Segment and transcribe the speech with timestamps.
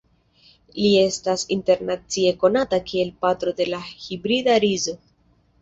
[0.77, 4.99] Li estas internacie konata kiel "patro de la hibrida rizo".